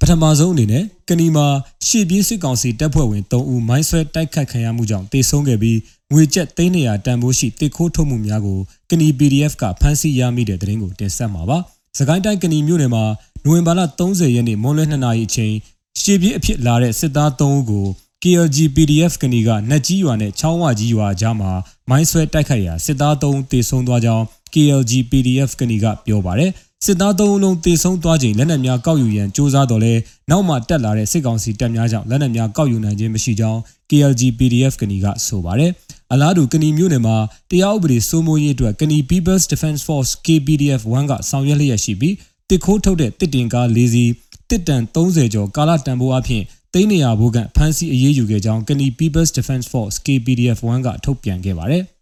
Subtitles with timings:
[0.00, 1.46] ပထမဆုံးအနေနဲ့ကနီမှာ
[1.86, 5.78] ရှေ့ပြေးစစ်ကောင်စီတပ်ဖွဲ့ဝင်3ဦးမိုင်းဆွဲတိုက်ခတ်ခံရမှုကြောင့်တေဆုံးခဲ့ပြီး
[6.12, 8.58] ငွေကျပ်300တန်ဖိုးရှိတစ်ခိုးထုတ်မှုများကို
[8.90, 11.58] ကနီ PDF ကဖမ်းဆီးရမိတဲ့တဲ့ရင်ကိုတင်ဆက်မှာပါ။
[11.98, 13.04] စကိုင်းတိုင်းကနီမြို့နယ်မှာ
[13.44, 15.54] နိုဝင်ဘာလ30ရက်နေ့မွန်းလွဲ2နာရီအချိန်
[16.00, 17.86] ရှေ့ပြေးအဖြစ်လာတဲ့စစ်သား3ဦးကို
[18.22, 21.50] KLG PDF ကနီကနတ်ကြီးရွာနဲ့ချောင်းဝကြီးရွာကြားမှာ
[21.90, 26.50] မိုင်းဆွဲတိုက်ခိုက်ရာစစ်သား3ဦးတေဆုံးသွားကြောင်း KLG PDF ကနီကပြောပါတယ်။
[26.86, 29.94] စစ်သား3ဦးလုံးတေဆုံးသွားချိန်လက်နက်များကောက်ယူရန်စ조사တော်လဲ
[30.30, 33.58] နောက်မှတက်လာတဲ့စစ်ကောင်စီတပ်များကြောင့်လက်နက်များကောက်ယူနိုင်ခြင်းမရှိကြောင်း
[33.90, 35.70] KLG PDF ကနီကဆိုပါတယ်။
[36.12, 37.16] အလားတူကနီမြို့နယ်မှာ
[37.50, 42.14] တရားဥပဒေစိုးမိုးရေးအတွက်ကနီ People's Defense Force KPDF 1ကဆောင်ရွက်လျက်ရှိပြီး
[42.48, 44.10] တစ်ခိုးထုတ်တဲ့တစ်တင်ကား၄စီး
[44.50, 46.42] တစ်တန်30ကျော်ကာလတန်ဖိုးအဖြစ်
[46.74, 51.84] သိန်းနေရဘိုးကဖမ်းဆီးအရေးယူခဲ့ကြောင်းကနီ People's Defense Force KPDF 1ကထုတ်ပြန်ခဲ့ပါတယ်။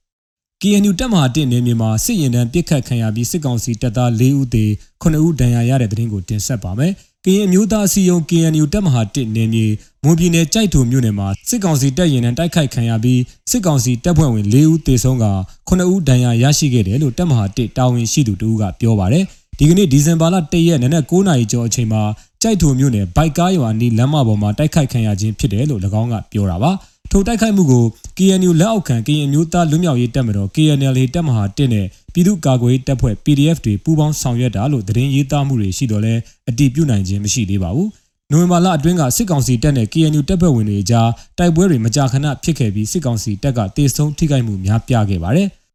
[0.62, 4.64] KNU တပ်မဟာ1နယ်မြေမှာစစ်ရင်တန်းပစ်ခတ်ခံရပြီးစစ်ကောင်စီတပ်သား၄ဦးသေ
[5.02, 6.92] 9ဦးဒဏ်ရာရတဲ့တဲ့တင်ကိုတင်ဆက်ပါမယ်။
[7.24, 9.66] ကရင်အမျိုးသားအစည်းအရုံး KNU တပ်မဟာ1နယ်မြေ
[10.04, 15.26] မွန်ပြည်နယ်ကြိုက်ထုံမြို့နယ်မှာစစ်ကောင်စီတပ်ရင်တန်းတိုက်ခိုက်ခံရပြီးစစ်ကောင်စီတပ်ဖွဲ့ဝင်၄ဦးသေဆုံးက
[15.68, 19.24] 9ဦးဒဏ်ရာရရှိခဲ့တယ်လို့တပ်မဟာ1တာဝန်ရှိသူတို့ကပြောပါတယ်။
[19.58, 22.02] ဒီကနေ့ဒီဇင်ဘာလ1ရက်နေ့နက်9နာရီကျော်အချိန်မှာ
[22.42, 26.72] ကြိုက်ထုံမြို့နယ်ဘိုက်ကားရွာနီးလမ်းမပေါ်မှာတိုက်ခိုက်ခံရခြင်းဖြစ်တယ်လို့၎င်းကပြောတာပါ။
[27.10, 27.84] ထိုတိုက်ခိုက်မှုကို
[28.18, 36.14] KNU လက်အောက်ခံကရင်မျိုးသားလူမျိုးရေးတပ်မတော် KNL တပ်မဟာ1နဲ့ပြည်သူ့ကာကွယ်ရေးတပ်ဖွဲ့ PDF တွေပူးပေါင်းဆောင်ရွက်တာလို့သတင်းရေးသားမှုတွေရှိတော့လဲ
[36.48, 37.88] အတည်ပြုနိုင်ခြင်းမရှိသေးပါဘူး။
[38.30, 45.48] နိုဝင်ဘာလအတွင်းကစစ်ကောင်စီတပ်နဲ့ KNU တပ်ဖွဲ့ဝင်တွေကြားတိုက်ပွဲတွေမကြာခဏဖြစ်ခဲ့ပြီးစစ်ကောင်စီတပ်ကတေဆုံးထိခိုက်မှုများပြားခဲ့ပါတယ်။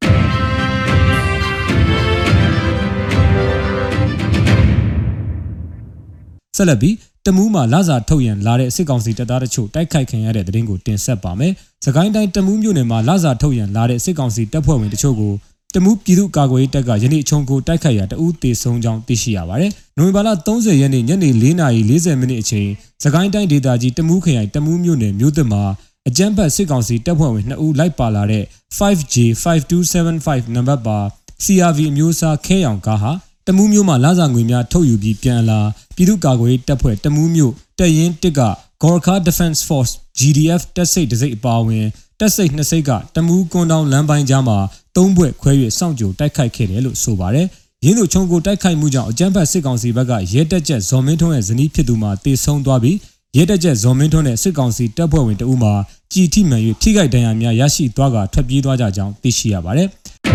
[6.58, 6.96] ဆက်လက်ပြီး
[7.28, 11.54] တမူးမှာလစာထုတ်ရန်လာတဲ့စစ်ကောင်စီတပ်သားတို့တိုက်ခိုက်ခံရတဲ့တဲ့ရင်ကိုတင်ဆက်ပါမယ်။
[11.86, 15.34] စကိုင်းတိုင်းတမူးမြို့နယ်မှာလစာထုတ်ရန်လာတဲ့စစ်ကောင်စီတပ်ဖွဲ့ဝင်တချို့ကို
[15.76, 22.70] တမူးပြည်သူ့ကာကွယ်ရေးတပ်ကယနေ့ချုံကိုတိုက်ခိုက်ရာတအူးတေဆုံးကြောင်းသိရှိရပါတယ်။နိုဝင်ဘာလ30ရက်နေ့ညနေ4:40မိနစ်အချိန်
[23.04, 25.64] စကိုင်းတိုင်းဒေသကြီးတမူးခရိုင်တမူးမြို့နယ်မြို့သစ်မှာ
[26.08, 28.44] အကြမ်းဖက်စစ်ကောင်စီတပ်ဖွဲ့ဝင်2ဦးလိုက်ပါလာတဲ့
[28.78, 30.98] 5J 5275နံပါတ်ပါ
[31.44, 33.14] CRV အမျိုးအစားခဲရောင်ကားဟာ
[33.48, 35.60] တမူးမျိုးမှာလစာငွေများထုတ်ယူပြီးပြန်လာ
[35.96, 38.42] ပြည်သူ့ကာကွယ်ရေးတပ်ဖွဲ့တမူးမျိုးတပ်ရင်းတစ်က
[38.84, 41.86] Gorkha Defense Force GDF တပ်စိတ်တစိတ်အပါအဝင်
[42.20, 44.58] တပ်စိတ်နှစ်စိတ်ကတမူးကွန်တောင်လမ်းပိုင်းကြားမှာ
[44.96, 47.48] သုံးဘွဲ့ခွဲ၍စောင့်ကြိုတိုက်ခိုက်ခဲ့တယ်လို့ဆိုပါတယ်။
[47.86, 52.98] ရင်းသူချုံကိုတိုက်ခိုက်မှုကြောင့်အကြမ်းဖက်စစ်ကောင်စီဘက်ကရဲတပ်ချက်ဇော်မင်းထွန်းရဲ့ဇနီးဖြစ်သူမှာတေဆုံးသွားပြီး
[53.38, 55.74] ရဲတပ်ချက်ဇော်မင်းထွန်းနဲ့စစ်ကောင်စီတပ်ဖွဲ့ဝင်တအူးမှာ
[56.14, 59.90] ကြည်ထိမှန်၍ထိခိုက်ဒဏ်ရာများရရှိသွားကထွက်ပြေးသွားကြကြောင်းသိရှိရပါတယ်။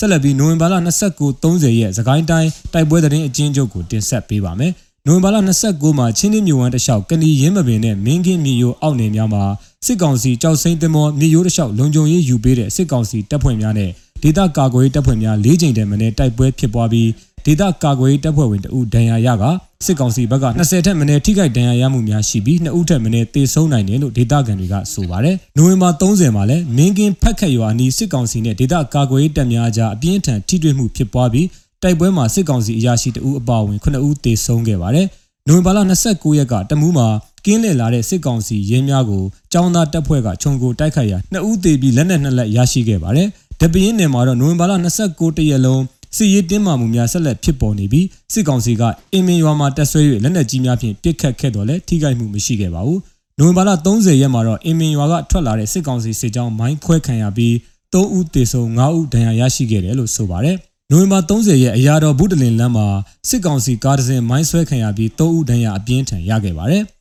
[0.00, 0.74] ဆက်လက်ပြီးနိုဝင်ဘာလ
[1.22, 4.72] 29-30ရက်စကိုင်းတိုင်းတိုက်ပွဲသတင်းအကျဉ်းချုပ်ကိုတင်ဆက်ပေးပါမယ်။
[5.06, 9.44] နိုဝင်ဘာလ29မှာချင်းင်းမြို့ဝမ်းတလျှောက်ကဏီရင်းမပင်နဲ့မင်းကင်းမြေရိုးအောက်နယ်များမှာ
[9.86, 13.90] စစ်ကောင်စီကြောက်စိမ့်သင်္ဘောမြေရိုးတလျှောက်လုံခြုံရေးယူပေးတဲ့စစ်ကောင်စီတပ်ဖွဲ့များနဲ့
[14.22, 17.08] ဒေသကာကွယ်ရေးတပ်ဖွဲ့များ၄ကြိမ်တည်းမင်းတိုက်ပွဲဖြစ်ပွားပြီး
[17.46, 19.44] ဒေသကာကွယ်ရေးတပ်ဖွဲ့ဝင်တဦးဒဏ်ရာရက
[19.86, 31.46] စစ်ကောင်စီဘက်က20ထက်မနည်းထိခိုက်ဒဏ်ရာရမှုများရှိပြီး2ဦးထက်မနည်းသေဆုံးနိုင်တယ်လို့ဒေသခံတွေကဆိုပါတယ်။နိုဝင်ဘာ30မှာလည်းမင်းကင်းဖက်ခက်ရွာအနီးစစ်ကောင်စီနဲ့ဒေသကာကွယ်ရေးတပ်များကြားအပြင်းထန်ထိတွေ့မှုဖြစ်ပွားပြီး
[31.82, 35.06] တိုက်ပွဲမှာစစ်ကောင်စီအရာရှိတဦးအပါအဝင်9ဦးသေဆုံးခဲ့ပါတယ်။
[35.48, 35.78] နိုဝင်ဘာလ
[36.08, 37.08] 29ရက်ကတမူးမှာ
[37.44, 39.22] ကင်းလည်လာတဲ့စစ်ကောင်စီရင်းများကို
[39.52, 43.28] ចောင်းသားတပ်ဖွဲ့ကခြုံကိုတိုက်ခိုက်ရာ2ဦးသေပြီးလက်နက်2လက်ရရှိခဲ့ပါတယ်။
[43.60, 44.72] တပင်းနယ်မှာတော့နိုဝင်ဘာလ
[45.06, 45.82] 29တရက်လုံး
[46.16, 48.82] စစ်ရေးတင်းမာမှုများဆက်လက်ဖြစ်ပေါ်နေပြီးစစ်ကောင်စီက
[49.12, 52.98] အင်မင်ရွာမှာတက်ဆွဲ၍လက်နက်ကြီးများဖြင့်ပစ်ခတ်ခဲ့တော်လဲထိခိုက်မှုမရှိခဲ့ပါဘူး။
[53.38, 57.54] နိုဝင်ဘာလ30ရက်မှာတော့အင်မင်ရွာကထွက်လာတဲ့စစ်ကောင်စီစစ်ကြောင်းမိုင်းခွဲခံရပြီး
[57.92, 60.56] 3ဦးသေဆုံး5ဦးဒဏ်ရာရရှိခဲ့တယ်လို့ဆိုပါတယ်။
[60.90, 62.86] နိုဝင်ဘာ30ရက်အရာတော်ဗုဒ္ဓလင်လမ်းမှာ
[63.28, 66.84] စစ်ကောင်စီကားတစ်စင်းမိုင်းဆွဲခံရပြီး3ဦးဒဏ်ရာအပြင်းထန်ရခဲ့ပါတယ်။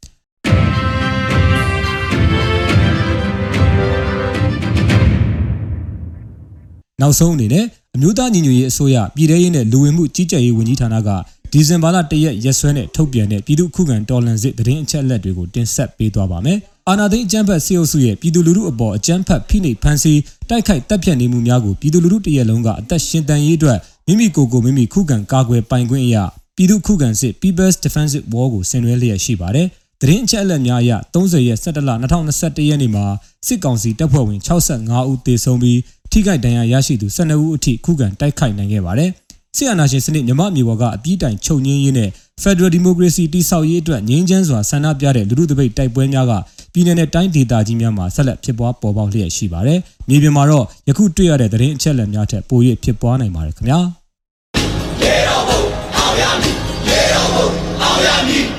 [7.02, 11.10] နောက်ဆုံးအနေနဲ့ အမျိုးသားညီညွတ်ရေးအစိုးရပြည်ထရေးနဲ့လူဝင်မှုကြီးကြပ်ရေးဝန်ကြီးဌာနက
[11.52, 16.58] ဒီဇင်ဘာလ၁ရက်ရက်စွဲနဲ့ထုတ်ပြန်တဲ့ပြည်သူ့ခုခံတော်လှန်စစ်သတင်းအချက်အလက်တွေကိုတင်ဆက်ပေးသွားပါမယ်။
[16.90, 20.20] အာဏာသိမ်းအကြမ်းဖက်စစ်အုပ်စုရဲ့ပြည်သူလူထုအပေါ်အကြမ်းဖက်ဖိနှိပ်ဖန်ဆီး
[20.50, 26.24] တိုက်ခိုက်တပ်ဖြတ်နေမှုများကိုပြည်သူလူထုတရက်လုံးကအသက်ရှင်တန်ရေးအတွက်မိမိကိုယ်ကိုမိမိခုခံကာကွယ်ပိုင်ခွင့်အရာ
[26.56, 29.68] ပြည်သူ့ခုခံစစ် People's Defensive War ကိုဆင်နွှဲလျက်ရှိပါတယ်။
[30.02, 33.06] သတင်းအချက်အလက်များအရ30ရက်17လ2021ရက်နေ့မှာ
[33.48, 35.80] စစ်ကောင်စီတပ်ဖွဲ့ဝင်65ဦးသေဆုံးပြီး
[36.12, 39.10] ထိခိုက်ဒဏ်ရာရရှိသူ12ဦးအထိခုခံတိုက်ခိုက်နိုင်ခဲ့ပါတယ်။
[39.56, 42.10] ဆီယနာရှင်စနစ်မြမမျိုးပေါ်ကအပြည့်တိုင်ချုပ်ငင်းရင်းနဲ့
[42.44, 46.34] Federal Democracy တိဆောက်ရေးအတွက်ငြင်းချမ်းစွာဆန္ဒပြတဲ့လူထုတပိတ်တိုက်ပွဲများက
[46.74, 49.80] ပြည်내နဲ့တိုင်းဒေသကြီးများမှာဆက်လက်ဖြစ်ပွားပေါ်ပေါက်လျက်ရှိပါတယ်။
[50.10, 53.80] မြေပြင်မှာတော့ယခုတွေ့ရတဲ့သတင်းအချက်အလက်များထက်ပို၍ဖြစ်ပွားနိုင်ပါတယ်ခင်ဗျာ။
[55.02, 55.62] ရေတော်ဘုံ
[55.98, 56.56] အောင်ရမည်
[56.88, 57.48] ရေတော်ဘုံ
[57.82, 58.59] အောင်ရမည်